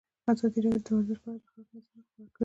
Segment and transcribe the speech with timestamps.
[0.33, 2.37] ازادي راډیو د ورزش په اړه د خلکو نظرونه خپاره کړي.